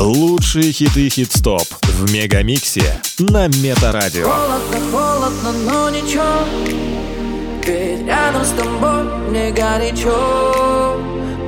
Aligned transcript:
Лучшие 0.00 0.72
хиты 0.72 1.10
хит-стоп 1.10 1.68
в 1.82 2.10
Мегамиксе 2.10 3.02
на 3.18 3.48
Метарадио. 3.48 4.30
Холодно, 4.30 4.90
холодно, 4.90 5.52
но 5.52 5.90
ничего. 5.90 6.38
Ведь 7.66 8.06
рядом 8.06 8.42
с 8.42 8.48
тобой 8.52 9.02
мне 9.28 9.50
горячо. 9.50 10.98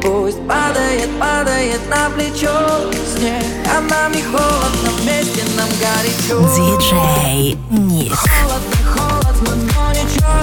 Пусть 0.03 0.47
падает, 0.47 1.09
падает 1.19 1.81
на 1.89 2.11
плечо. 2.11 2.91
Снег 3.17 3.43
А 3.75 3.81
нам 3.81 4.13
не 4.13 4.21
холодно, 4.21 4.91
вместе 5.01 5.43
нам 5.57 5.69
горячо. 5.81 6.43
Диджей 6.55 7.57
Ник. 7.71 8.13
Холодно, 8.13 8.77
холодно, 8.95 9.73
но 9.75 9.93
ничего. 9.93 10.43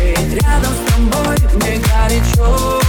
Ведь 0.00 0.42
рядом 0.42 0.72
с 0.72 0.90
тобой 0.90 1.36
мне 1.56 1.76
горячо 1.76 2.79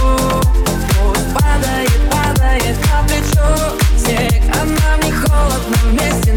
А 4.54 4.64
нам 4.64 5.00
не 5.00 5.12
холодно, 5.12 5.76
вместе 5.90 6.31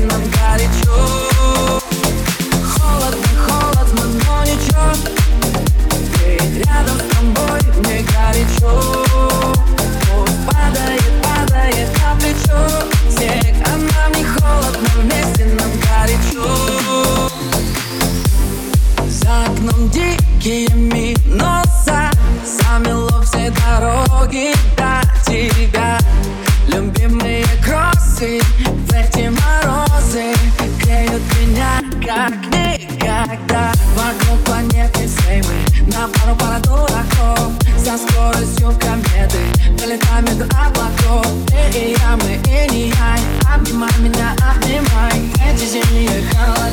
как 32.76 33.27
никогда 33.27 33.71
Вокруг 33.95 34.40
планеты 34.45 35.07
всей 35.07 35.41
мы 35.43 35.91
на 35.91 36.07
пару 36.07 36.35
пара 36.35 36.59
дураков 36.59 37.51
Со 37.77 37.98
скоростью 37.98 38.73
кометы 38.79 39.40
Долетаем 39.77 40.26
между 40.26 40.45
облаков. 40.45 41.26
Ты 41.48 41.79
и 41.79 41.91
я, 41.91 42.18
мы 42.18 42.35
и 42.48 42.71
не 42.71 42.90
я 42.90 43.15
Обнимай 43.53 43.90
меня, 43.99 44.35
обнимай. 44.51 45.31
Эти 45.46 45.65
зимние 45.65 46.23
холода 46.31 46.71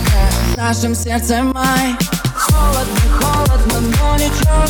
В 0.55 0.56
нашем 0.56 0.95
сердце 0.95 1.42
май 1.42 1.97
Холодно, 2.34 3.00
холодно, 3.20 3.80
но 3.80 4.17
ничего. 4.17 4.64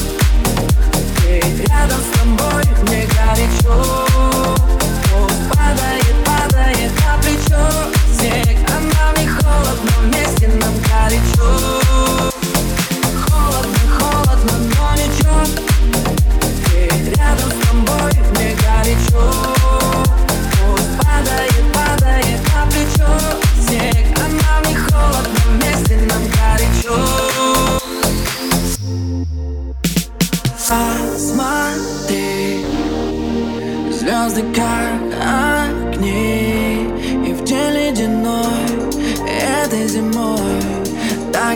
Ведь 1.26 1.68
рядом 1.68 1.98
с 1.98 2.18
тобой 2.18 2.64
мне 2.82 3.06
горячо. 3.06 4.06
Падает, 5.50 6.16
падает 6.24 6.92
на 7.00 7.18
плечо 7.22 8.11
Снег, 8.22 8.56
а 8.68 8.78
нам 8.78 9.14
не 9.18 9.26
холодно, 9.26 9.92
вместе 10.04 10.46
нам 10.46 10.74
горячо. 10.86 11.48
Холодно, 13.26 13.82
холодно, 13.98 14.54
но 14.78 14.86
ничего 14.94 15.40
Ведь 16.70 17.18
рядом 17.18 17.50
с 17.50 17.52
тобой 17.66 18.12
мне 18.30 18.50
горячо. 18.62 19.24
Пусть 20.52 20.92
падает, 20.98 21.64
падает 21.74 22.40
на 22.54 22.60
плечо. 22.70 23.10
Снег, 23.66 24.06
а 24.14 24.18
нам 24.28 24.62
не 24.68 24.76
холодно, 24.76 25.40
вместе 25.48 25.94
нам 26.08 26.22
горячо. 26.38 26.98
Посмотри, 30.68 32.64
звезды 33.90 34.42
как 34.54 35.11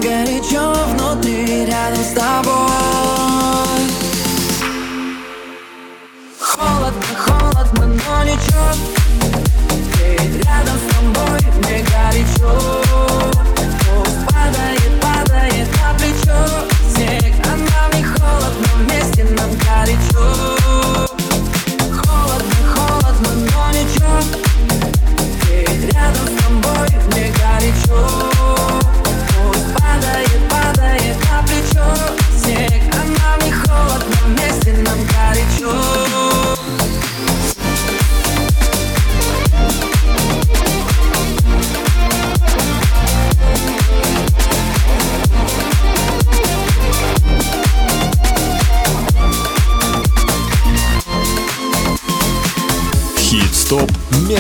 горячо 0.06 0.72
внутри 0.90 1.66
рядом 1.66 2.04
с 2.04 2.12
тобой. 2.12 2.56
Холодно, 6.38 7.02
холодно, 7.18 7.86
но 7.86 8.24
ничего. 8.24 8.68
Ведь 9.98 10.44
рядом 10.44 10.78
с 10.78 10.94
тобой 10.94 11.40
мне 11.58 11.84
горячо 11.84 12.85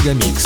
Мегамикс. 0.06 0.45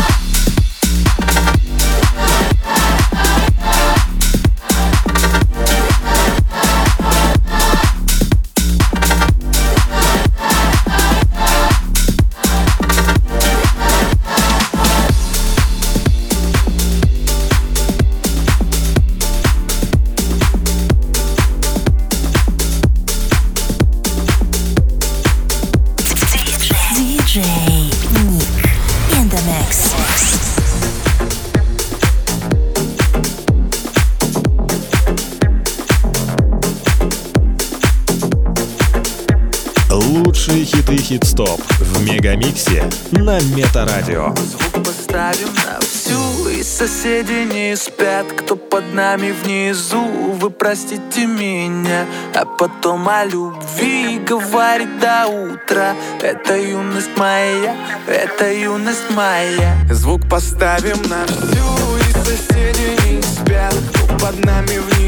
Хит-стоп 41.31 41.61
в 41.79 42.03
Мегамиксе 42.03 42.83
на 43.11 43.39
Метарадио. 43.55 44.33
Звук 44.35 44.85
поставим 44.85 45.53
на 45.65 45.79
всю 45.79 46.49
И 46.49 46.63
соседи 46.63 47.47
не 47.51 47.75
спят. 47.75 48.25
Кто 48.37 48.55
под 48.55 48.93
нами 48.93 49.31
внизу 49.31 50.01
Вы 50.01 50.49
простите 50.49 51.25
меня. 51.25 52.05
А 52.35 52.45
потом 52.45 53.07
о 53.07 53.25
любви 53.25 54.19
Говорит 54.19 54.99
до 54.99 55.27
утра. 55.27 55.95
Это 56.21 56.57
юность 56.57 57.17
моя 57.17 57.75
Это 58.07 58.51
юность 58.51 59.09
моя. 59.11 59.75
Звук 59.89 60.27
поставим 60.29 61.01
на 61.09 61.25
всю 61.25 61.97
И 61.97 62.25
соседи 62.25 62.97
не 63.07 63.21
спят. 63.21 63.75
Кто 63.93 64.17
под 64.17 64.45
нами 64.45 64.77
внизу 64.79 65.00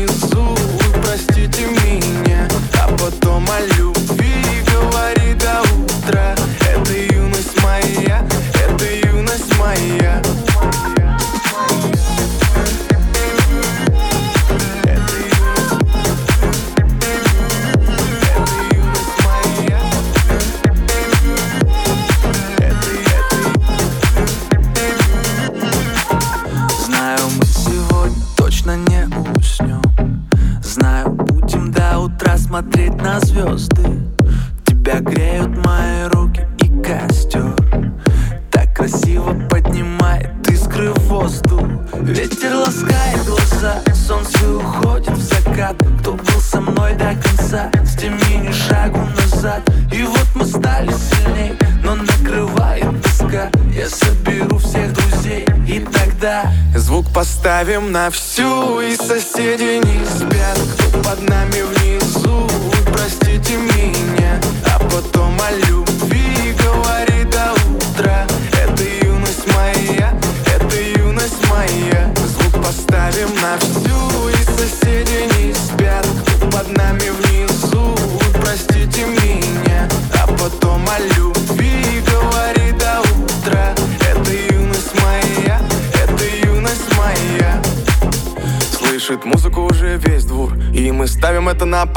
Поставим 57.54 57.92
на 57.92 58.10
всю 58.10 58.73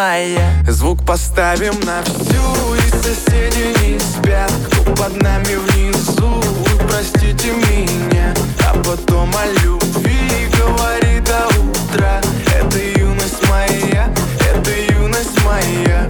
мая 0.00 0.64
Звук 0.66 1.04
поставим 1.04 1.74
на 1.80 2.02
всю 2.02 2.74
И 2.74 2.90
соседи 3.02 3.66
не 3.82 3.98
спят. 3.98 4.52
Под 4.96 5.22
нами 5.22 5.56
внизу 5.56 6.42
простите 6.88 7.52
меня. 7.52 8.32
А 8.66 8.74
потом 8.78 9.30
о 9.36 9.46
любви 9.62 10.48
Говори 10.58 11.20
до 11.20 11.48
утра. 11.60 12.20
Это 12.58 12.78
юность 12.98 13.46
моя 13.48 14.08
Это 14.38 14.70
юность 14.92 15.44
моя. 15.44 16.09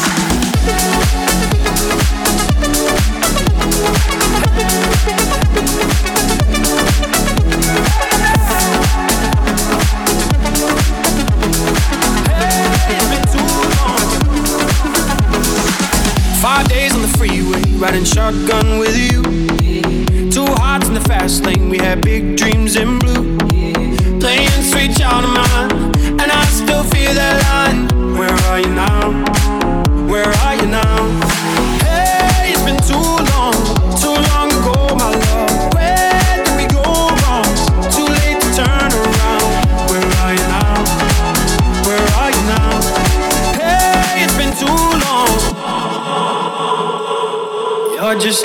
riding 17.81 18.03
shotgun 18.05 18.77
with 18.77 18.95
you. 18.95 19.23
Two 20.29 20.45
hearts 20.45 20.87
in 20.87 20.93
the 20.93 21.01
fast 21.01 21.43
lane, 21.43 21.67
we 21.67 21.79
had 21.79 21.99
big 22.01 22.37
dreams 22.37 22.75
in 22.75 22.99
blue. 22.99 23.35
Playing 24.19 24.49
sweet 24.61 24.95
child 24.95 25.25
of 25.25 25.31
mine, 25.31 25.71
and 26.21 26.31
I 26.31 26.45
still 26.45 26.83
feel 26.83 27.11
that 27.15 27.41
line. 27.49 28.13
Where 28.13 28.29
are 28.29 28.59
you 28.59 28.69
now? 28.69 29.09
Where 30.05 30.27
are 30.27 30.55
you 30.55 30.67
now? 30.67 31.40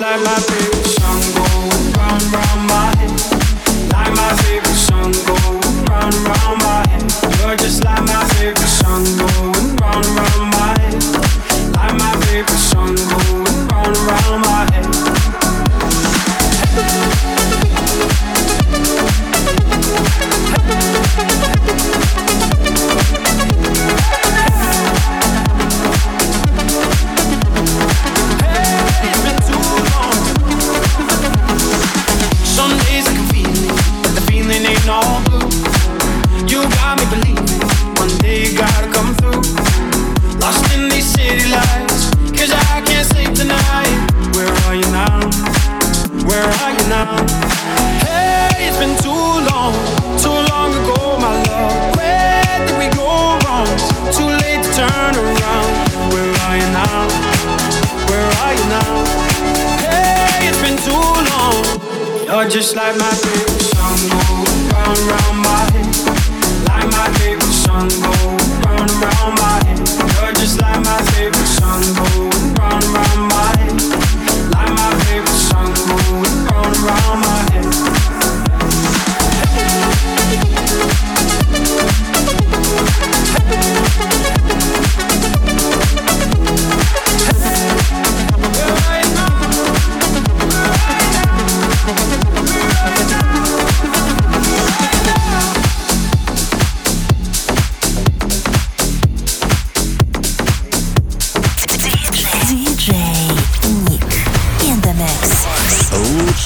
like 0.01 0.21
my. 0.25 0.56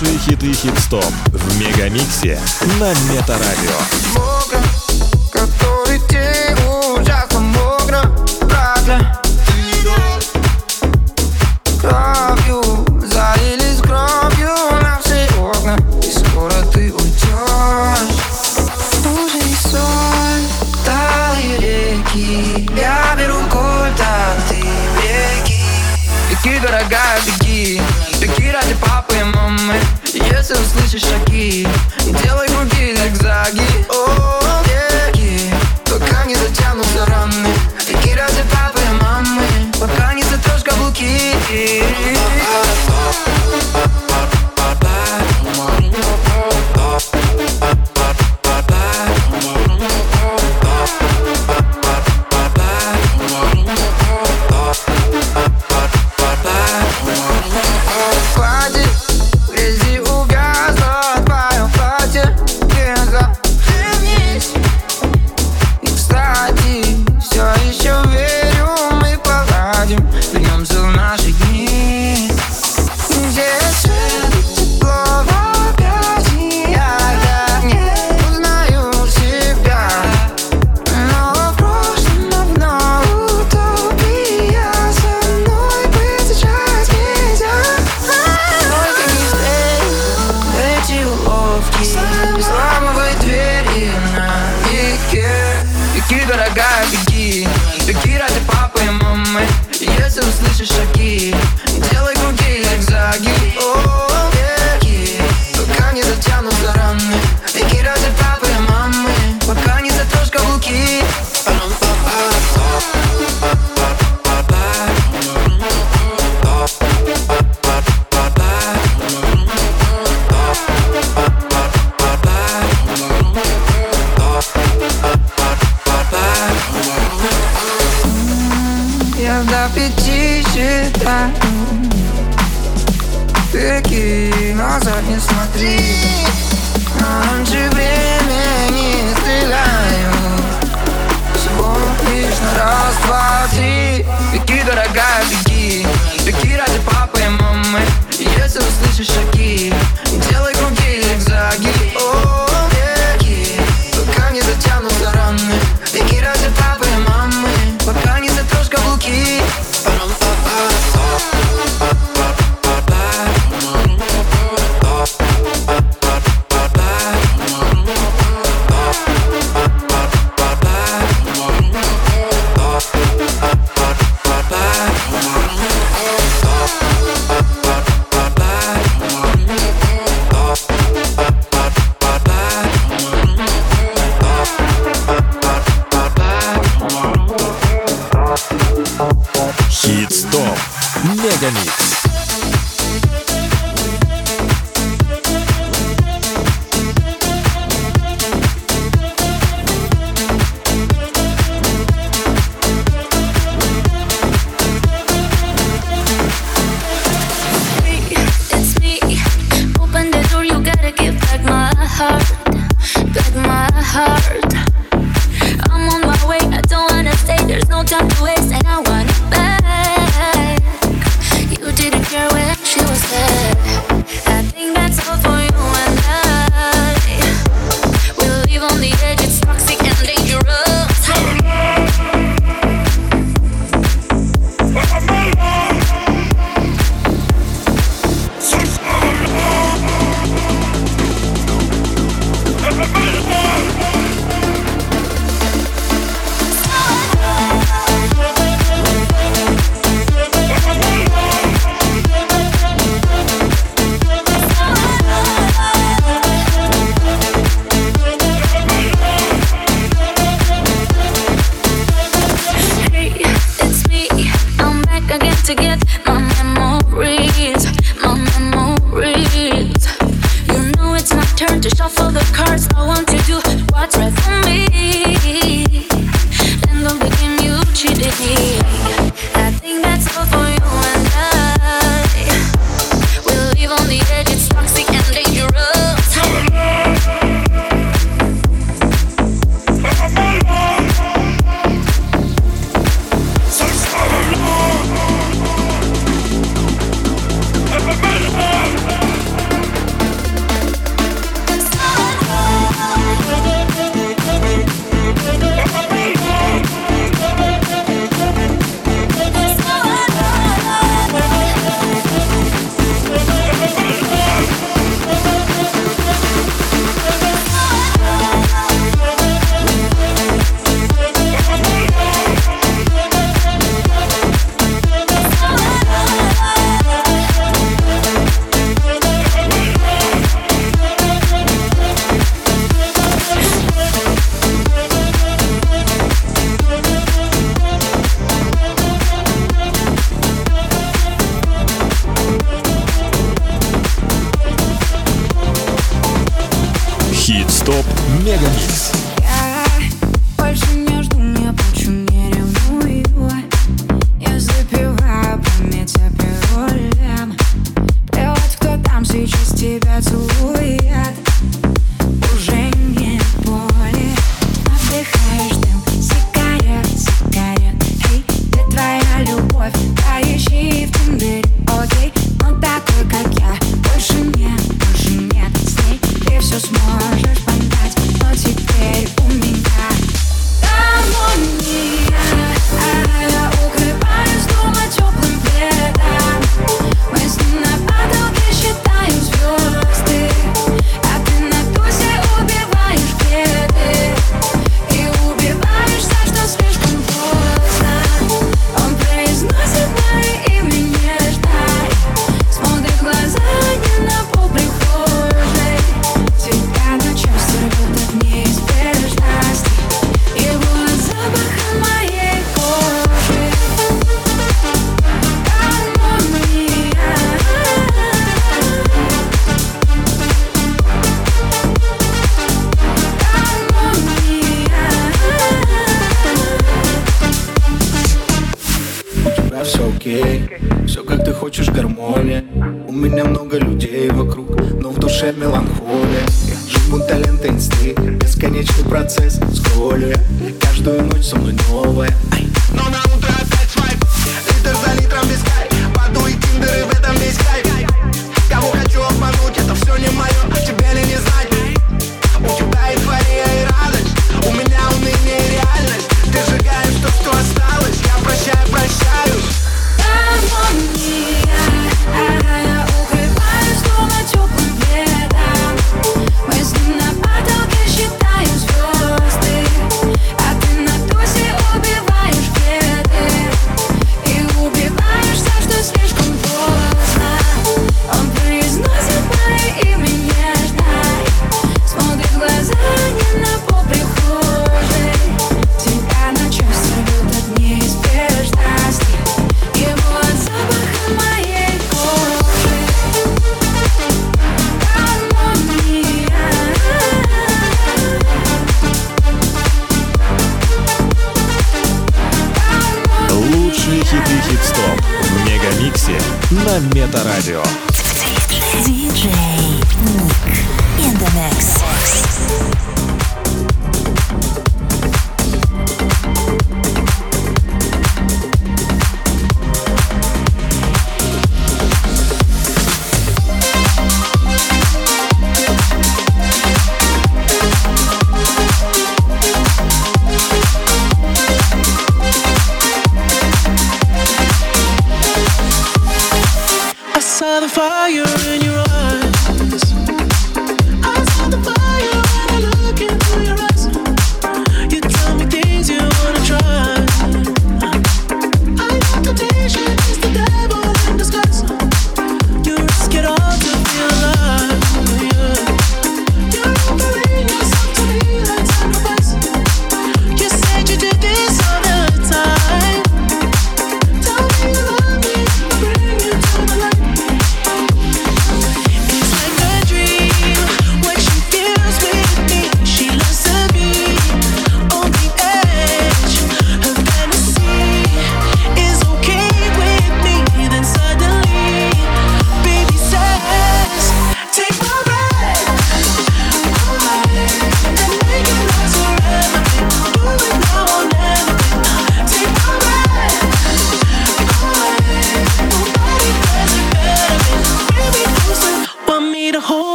Лучшие 0.00 0.18
хиты 0.18 0.52
хит-стоп 0.52 1.04
в 1.26 1.58
Мегамиксе 1.58 2.40
на 2.78 2.94
Метарадио. 3.12 3.78
Бога, 4.14 4.62
который 5.32 5.98
день 6.08 6.57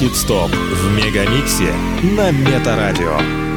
хит-стоп 0.00 0.50
в 0.50 0.96
Мегамиксе 0.96 1.74
на 2.16 2.30
Метарадио. 2.30 3.49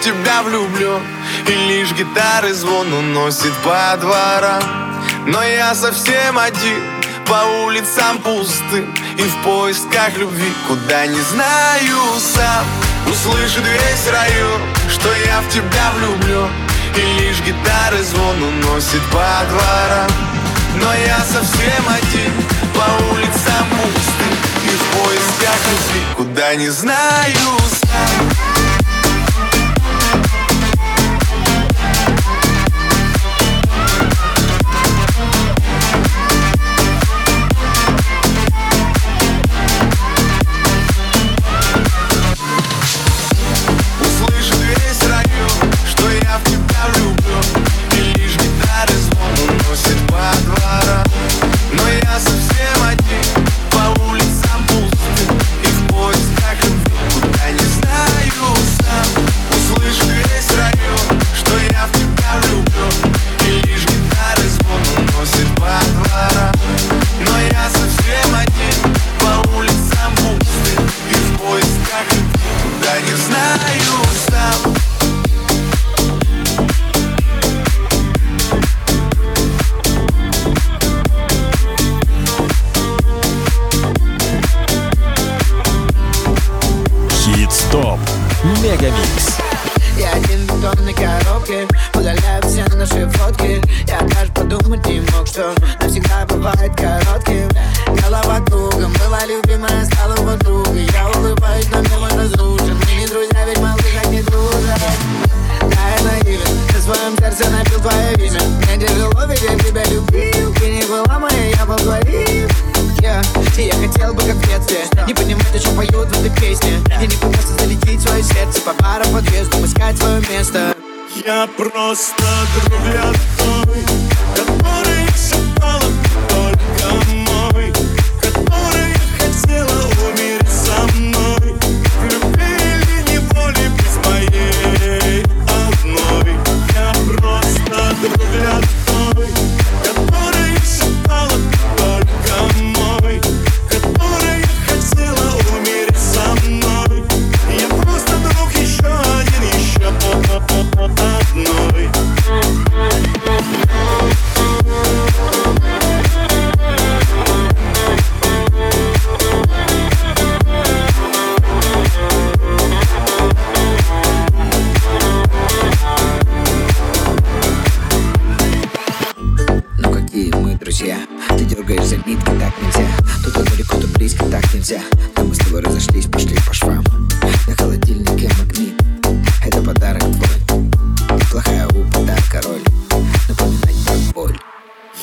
в 0.00 0.02
тебя 0.02 0.42
влюблю, 0.42 1.00
И 1.46 1.52
лишь 1.52 1.92
гитары 1.92 2.54
звон 2.54 2.92
уносит 2.92 3.52
по 3.62 3.96
дворам. 4.00 4.62
Но 5.26 5.42
я 5.42 5.74
совсем 5.74 6.38
один 6.38 6.82
по 7.26 7.64
улицам 7.64 8.18
пустым 8.18 8.94
И 9.18 9.22
в 9.22 9.42
поисках 9.42 10.16
любви, 10.16 10.52
куда 10.68 11.06
не 11.06 11.20
знаю 11.20 11.98
сам. 12.18 12.64
Услышит 13.06 13.64
весь 13.64 14.12
район, 14.12 14.60
что 14.88 15.12
я 15.26 15.40
в 15.40 15.48
тебя 15.48 15.90
влюблю, 15.96 16.48
И 16.96 17.20
лишь 17.20 17.40
гитары 17.40 18.02
звон 18.02 18.42
уносит 18.42 19.02
по 19.12 19.44
дворам. 19.50 20.10
Но 20.76 20.94
я 20.94 21.18
совсем 21.24 21.84
один 21.88 22.32
по 22.74 23.12
улицам 23.12 23.66
пустым 23.70 24.34
И 24.64 24.68
в 24.68 24.82
поисках 24.96 25.58
любви, 25.70 26.02
куда 26.16 26.54
не 26.54 26.70
знаю 26.70 27.58
сам. 27.68 28.39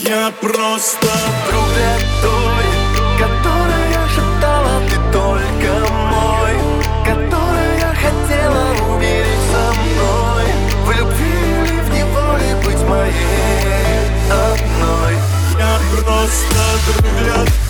Я 0.07 0.31
просто 0.39 1.07
друг 1.49 1.65
для 1.75 1.97
той, 2.21 2.63
которая 3.19 4.07
шептала 4.07 4.79
ты 4.89 4.95
только 5.11 5.91
мой, 5.91 6.53
которая 7.03 7.93
хотела 7.93 8.71
умереть 8.89 9.45
со 9.51 9.73
мной, 9.73 10.45
в 10.85 10.91
любви 10.97 11.33
или 11.59 11.81
в 11.81 11.89
неволе 11.93 12.55
быть 12.63 12.87
моей 12.87 14.07
одной. 14.31 15.13
Я 15.59 15.77
просто 15.91 16.55
друг 16.85 17.13
для 17.21 17.33
той. 17.33 17.66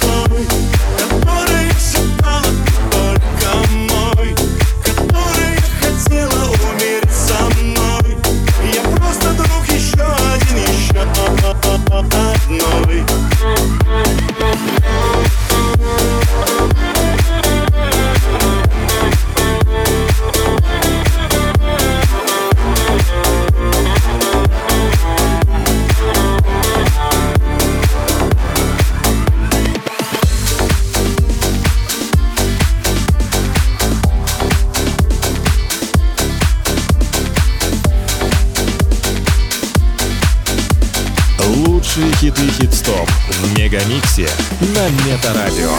на 44.62 44.90
Метарадио. 45.06 45.72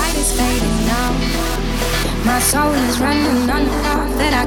My 2.25 2.41
soul 2.41 2.73
is 2.75 3.01
running 3.01 3.51
on 3.51 3.67
love 3.83 4.19
that 4.19 4.35
I. 4.35 4.47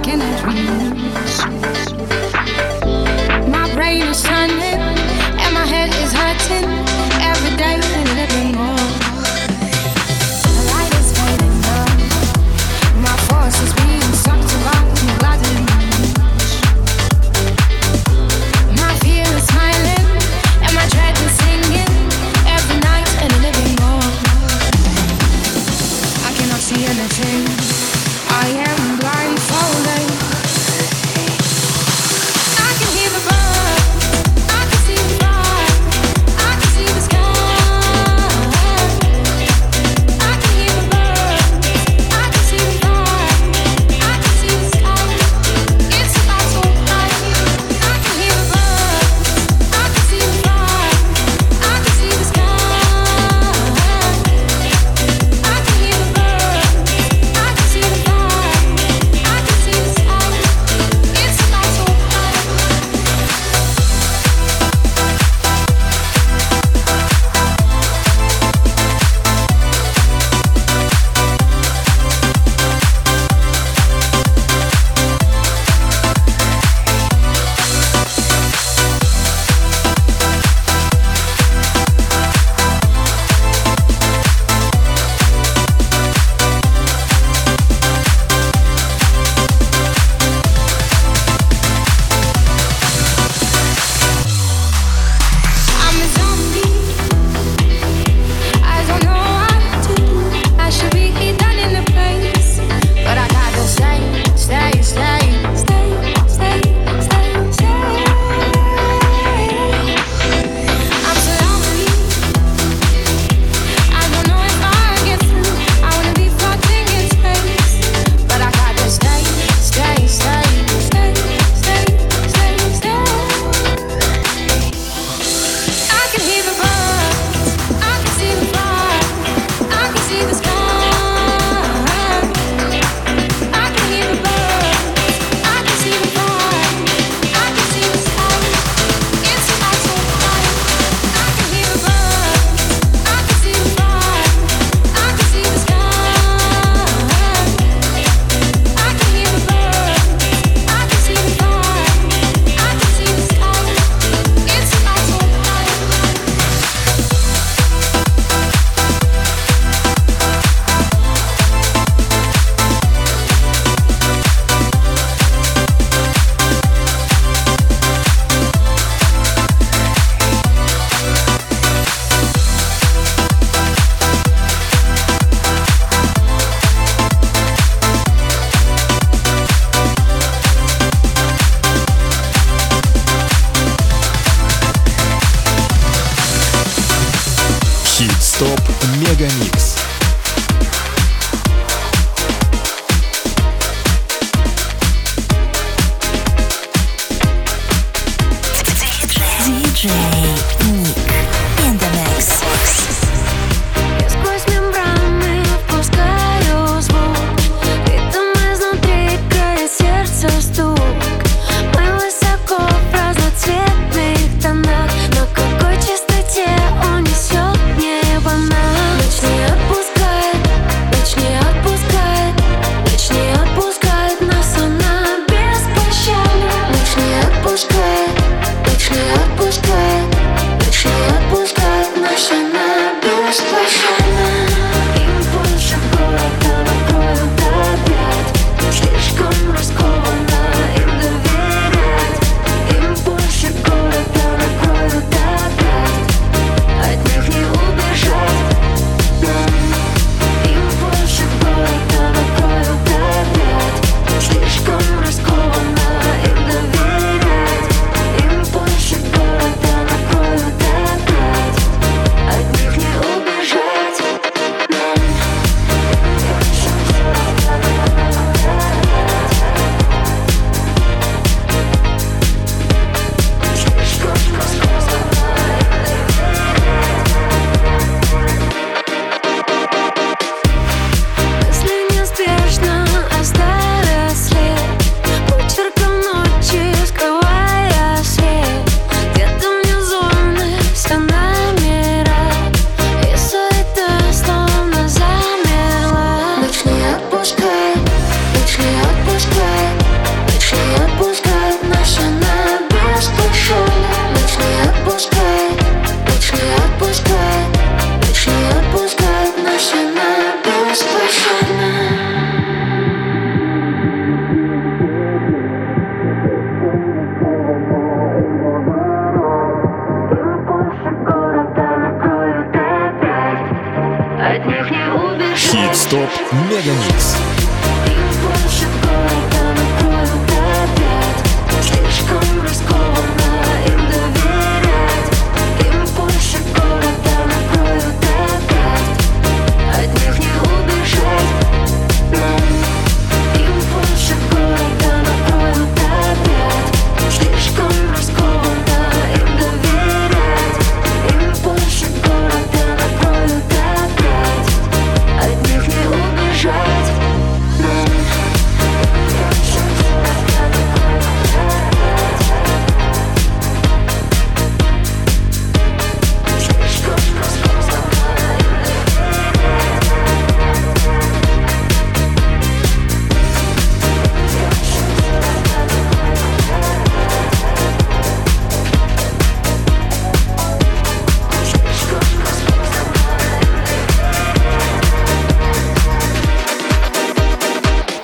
My 3.49 3.73
brain 3.73 4.03
is 4.03 4.21
turning 4.23 4.79
and 5.43 5.53
my 5.53 5.65
head 5.65 5.89
is 6.03 6.13
hurting 6.13 6.69
every 7.21 7.57
day. 7.57 7.90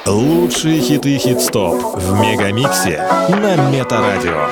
Лучшие 0.08 0.80
хиты 0.80 1.18
хит-стоп 1.18 1.98
в 1.98 2.22
Мегамиксе 2.22 3.06
на 3.28 3.56
Метарадио. 3.70 4.48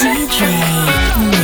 Диджей 0.00 1.43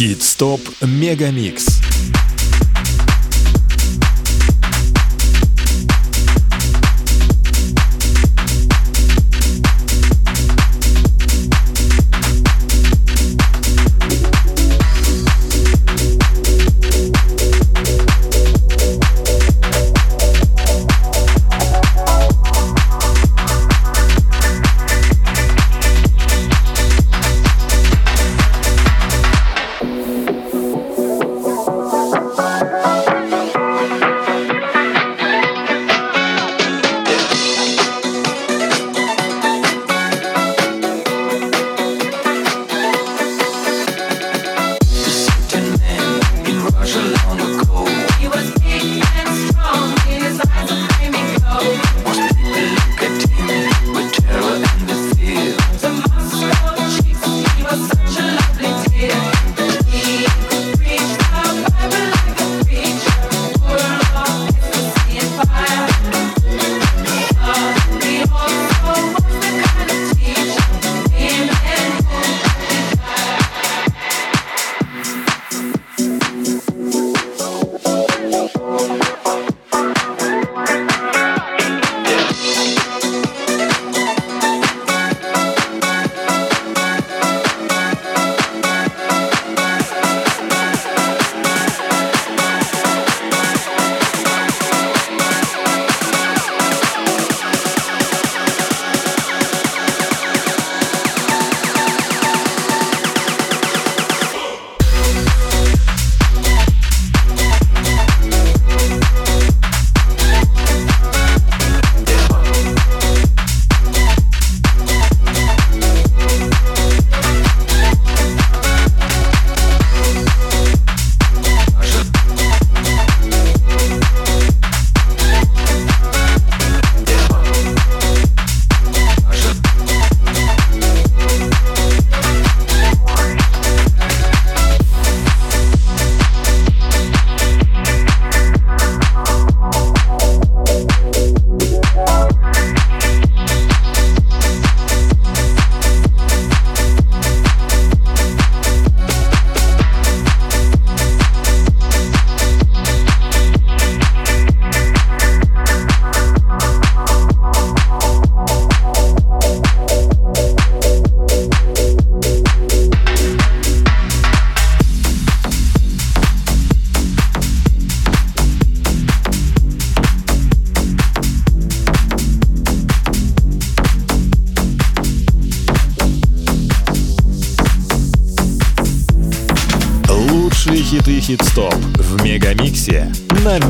Хит-стоп 0.00 0.62
Мегамикс. 0.80 1.89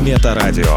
Метарадио. 0.01 0.70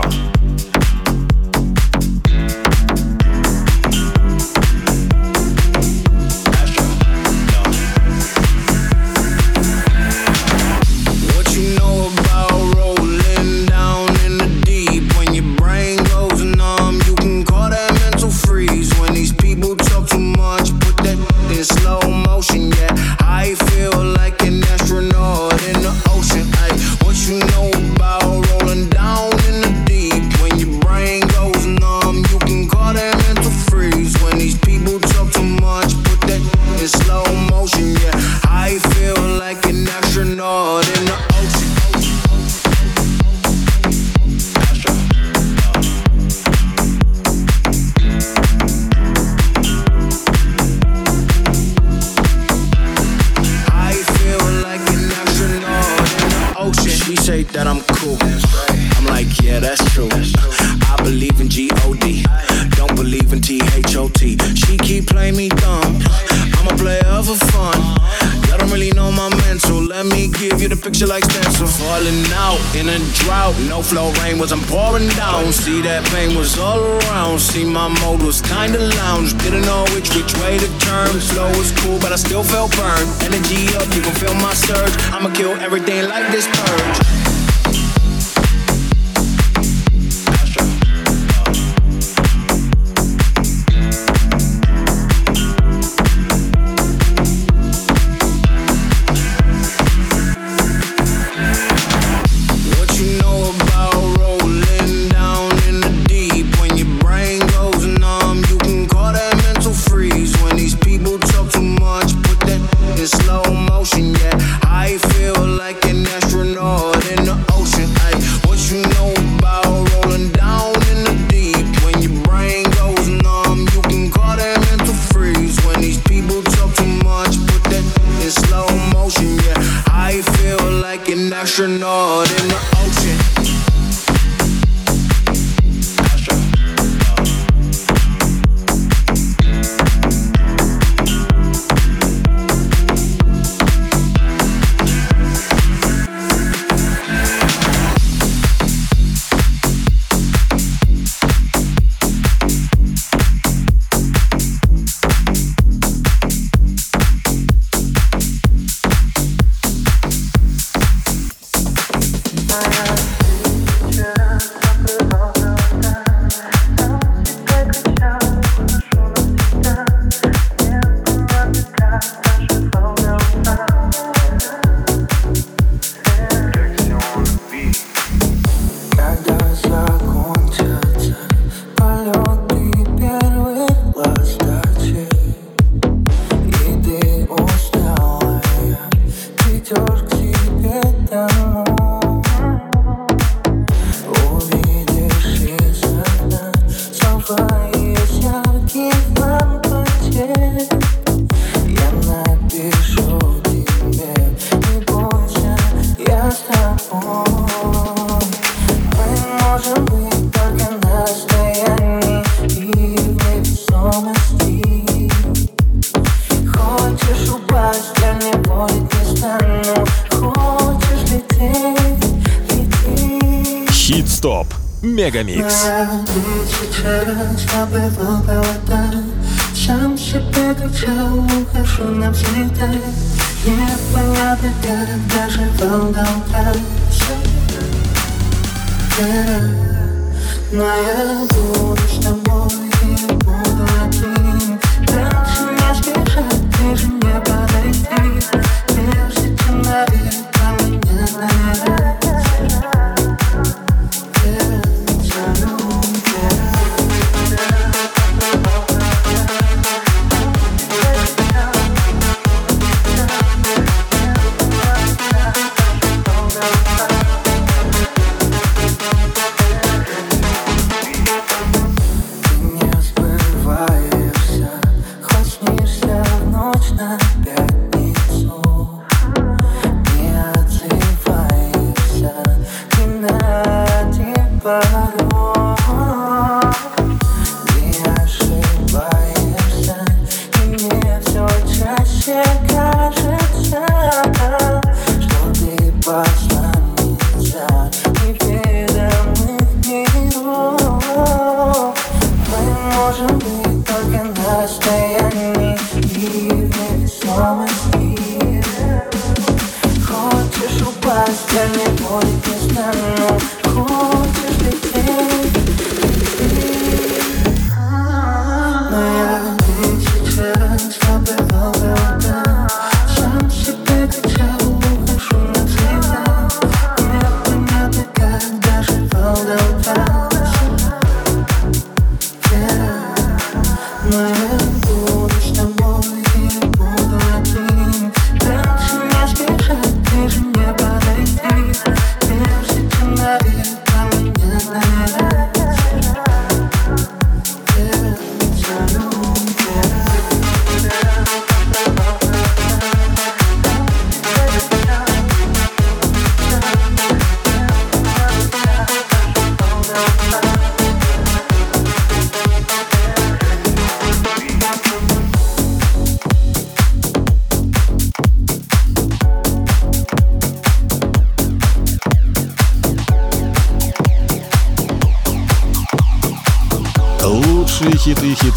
Мегамикс. 225.44 225.73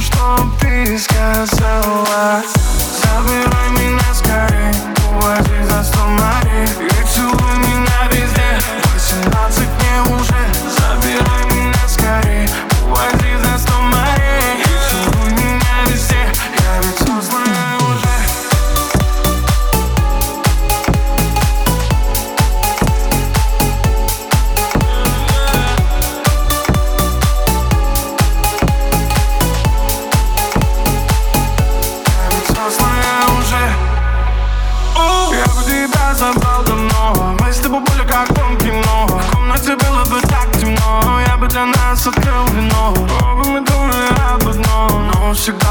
что 0.00 0.48
ты 0.60 0.98
сказала. 0.98 2.42
Забирай 3.02 3.70
меня 3.70 4.14
скорей, 4.14 4.74
уводи 5.10 5.62
за 5.68 5.84
сто 5.84 6.00
морей. 6.06 6.66
И 6.80 7.06
целуй 7.12 7.56
меня 7.58 8.08
везде, 8.10 8.58
восемнадцать 8.94 9.68
мне 9.78 10.16
уже. 10.16 10.42
Забирай 10.78 11.44
меня 11.52 11.88
скорей, 11.88 12.48
уводи 12.82 13.29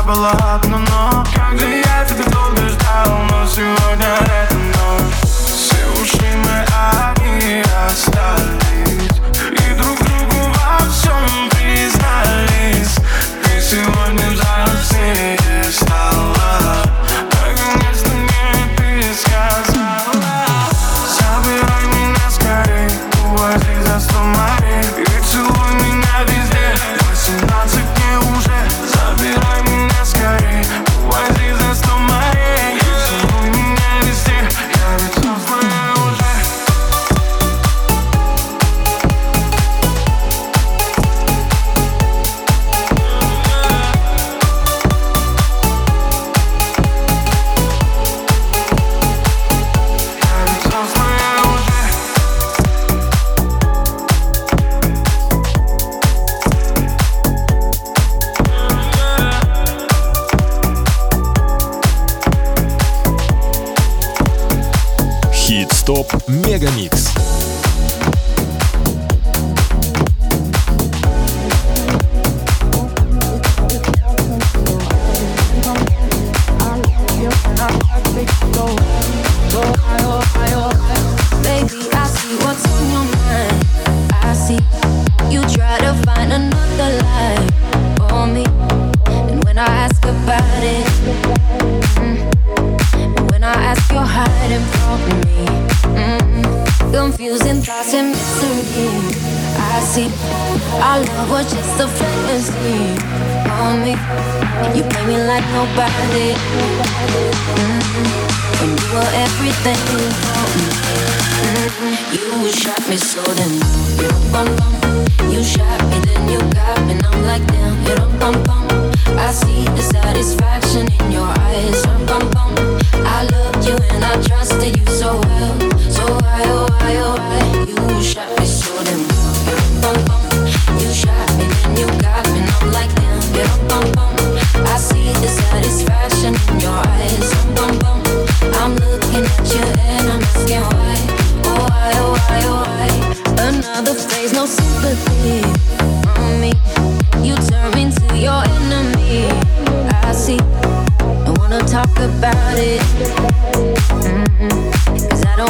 double 0.09 0.25
up. 0.25 0.68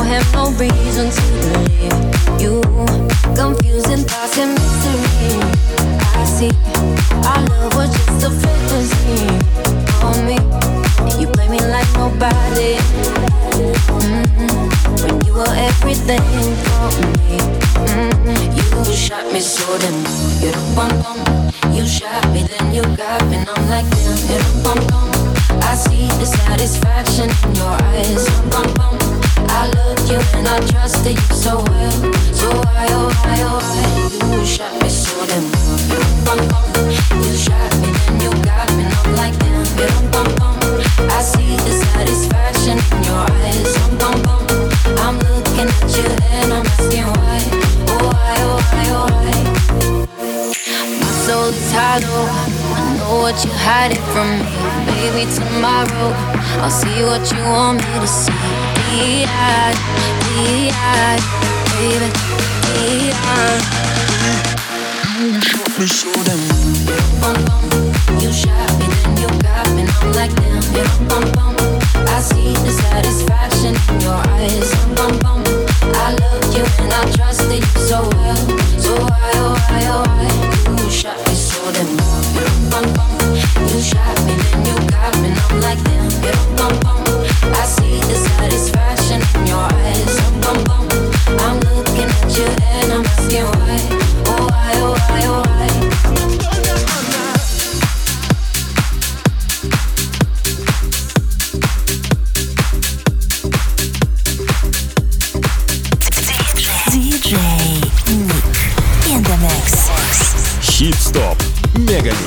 have 0.09 0.33
no 0.33 0.49
reason 0.53 1.11
to 1.11 1.21
believe 1.39 2.41
you. 2.41 2.61
Confusing 3.35 4.03
thoughts 4.05 4.37
and 4.39 4.53
mystery. 4.53 5.39
I 6.15 6.25
see. 6.25 6.68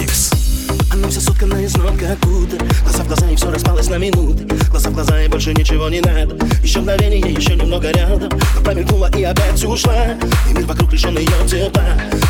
микс. 0.00 0.30
Она 0.92 1.08
вся 1.08 1.20
соткана 1.20 1.56
из 1.56 1.76
ног, 1.76 1.98
как 1.98 2.24
утро. 2.26 2.58
Глаза 2.84 3.02
в 3.02 3.06
глаза 3.06 3.30
и 3.30 3.36
все 3.36 3.50
распалось 3.50 3.88
на 3.88 3.96
минуты. 3.96 4.44
Глаза 4.70 4.90
в 4.90 4.94
глаза 4.94 5.22
и 5.22 5.28
больше 5.28 5.54
ничего 5.54 5.88
не 5.88 6.00
надо. 6.00 6.36
Еще 6.62 6.80
мгновение, 6.80 7.32
еще 7.32 7.54
немного 7.54 7.90
рядом. 7.90 8.30
Но 8.54 8.60
промелькнула 8.62 9.10
и 9.16 9.22
опять 9.22 9.64
ушла. 9.64 10.14
И 10.48 10.52
мир 10.52 10.66
вокруг 10.66 10.92
лишен 10.92 11.16
ее 11.16 11.48
тепла. 11.48 11.84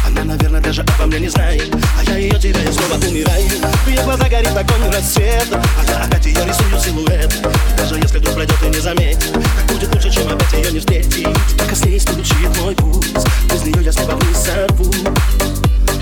Она, 0.07 0.25
наверное, 0.25 0.61
даже 0.61 0.83
обо 0.83 1.07
мне 1.07 1.21
не 1.21 1.29
знает. 1.29 1.75
А 1.99 2.05
я 2.05 2.17
ее 2.17 2.39
теряю, 2.39 2.73
снова 2.73 2.95
умираю. 2.95 3.49
В 3.85 3.89
ее 3.89 4.03
глаза 4.03 4.29
горит 4.29 4.57
огонь 4.57 4.91
рассвета. 4.93 5.63
А 5.79 5.91
я 5.91 6.05
опять 6.05 6.27
ее 6.27 6.45
рисую 6.45 6.81
силуэт. 6.81 7.35
И 7.35 7.79
Даже 7.79 7.97
если 7.97 8.19
вдруг 8.19 8.35
пройдет 8.35 8.63
и 8.65 8.69
не 8.69 8.81
заметит. 8.81 9.33
Так 9.33 9.67
будет 9.73 9.95
лучше, 9.95 10.11
чем 10.11 10.29
опять 10.29 10.53
ее 10.53 10.73
не 10.73 10.79
встретить. 10.79 11.29
Только 11.59 11.75
с 11.75 11.85
ней 11.85 11.99
стучит 11.99 12.57
мой 12.61 12.75
путь. 12.75 13.07
Без 13.53 13.63
нее 13.65 13.85
я 13.85 13.93
снова 13.93 14.17
вниз 14.17 14.39
сорву 14.39 14.93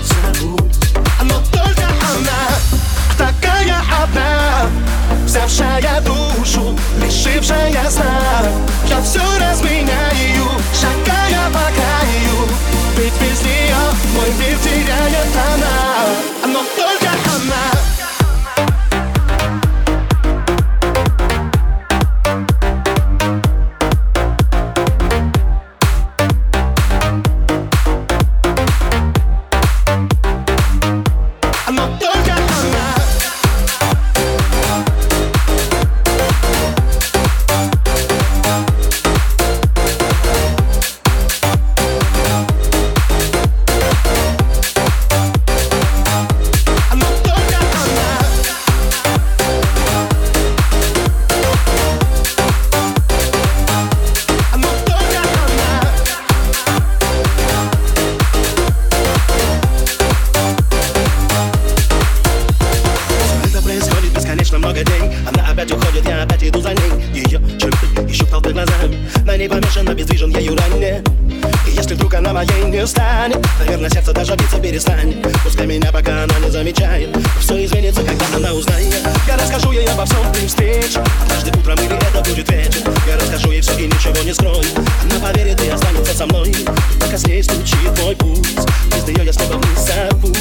Сорвусь 0.03 0.90
но 1.23 1.35
только 1.51 1.85
она 1.85 2.41
Такая 3.17 3.77
одна, 4.03 4.67
взявшая 5.25 6.01
душу, 6.01 6.77
лишившая 7.01 7.89
сна. 7.89 8.43
Я 8.89 9.01
все 9.01 9.21
разменяю, 9.39 10.49
шагая 10.73 11.49
по 11.49 11.65
краю. 11.75 12.49
Ведь 12.97 13.13
без 13.21 13.41
нее 13.41 13.75
мой 14.15 14.29
мир 14.39 14.57
теряет 14.63 15.35
она 15.53 16.47
Но 16.47 16.59
только 16.75 17.00
со 86.21 86.27
мной 86.27 86.53
Пока 86.99 87.17
с 87.17 87.21
стучит 87.21 87.99
мой 88.03 88.15
путь 88.15 88.47
Без 88.95 89.07
нее 89.07 89.25
я 89.25 89.33
снова 89.33 89.55
не 89.55 89.75
забудь 89.75 90.37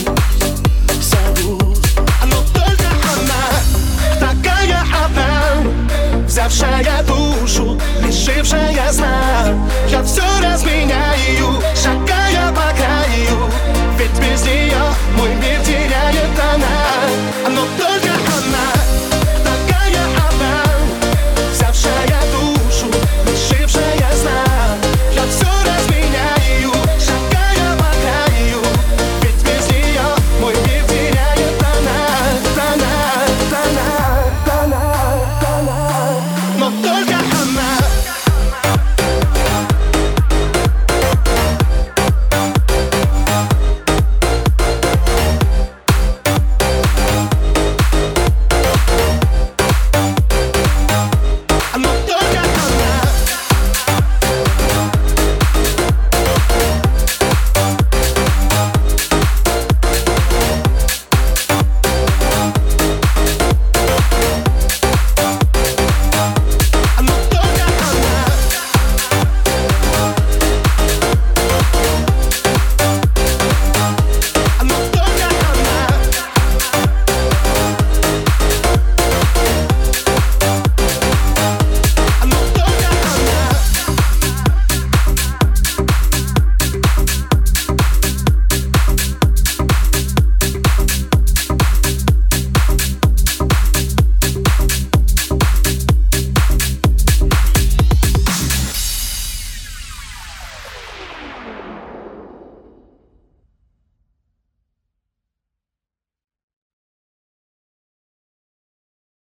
Забудь 1.01 1.79
Но 2.27 2.37
только 2.53 2.89
она 3.15 4.21
Такая 4.21 4.83
одна 5.05 6.27
Взявшая 6.27 7.03
душу 7.05 7.79
Лишившая 8.05 8.93
сна. 8.93 9.55
Я 9.91 10.03
все 10.03 10.23
разменяю 10.43 11.63
Шагая 11.75 12.53
по 12.53 12.75
краю 12.77 13.51
Ведь 13.99 14.19
без 14.21 14.43
нее 14.45 14.83
мой 15.17 15.35
мир 15.37 15.60